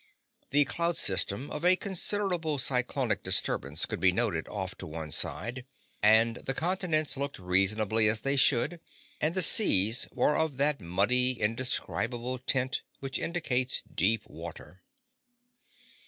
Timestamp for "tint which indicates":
12.39-13.83